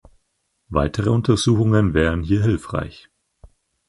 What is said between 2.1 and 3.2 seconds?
hier hilfreich.